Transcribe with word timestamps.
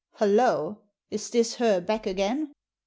Hullo, 0.13 0.79
is 1.11 1.29
this 1.29 1.57
her 1.57 1.79
back 1.79 2.07
again?" 2.07 2.53